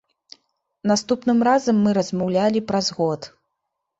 [0.91, 3.31] Наступным разам мы размаўлялі праз год.